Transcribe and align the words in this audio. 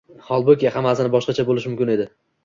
Holbuki, 0.27 0.67
hammasi 0.77 1.05
boshqacha 1.15 1.45
bo‘lishi 1.49 1.69
mumkin 1.73 1.93
edi. 1.97 2.09